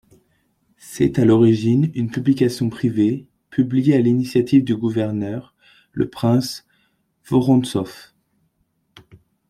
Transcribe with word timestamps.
C'est 0.77 1.19
à 1.19 1.25
l'origine 1.25 1.91
une 1.93 2.09
publication 2.09 2.69
privée, 2.71 3.27
publiée 3.51 3.93
à 3.93 4.01
l'initiative 4.01 4.63
du 4.63 4.75
gouverneur, 4.75 5.53
le 5.91 6.09
prince 6.09 6.65
Vorontsov. 7.27 8.11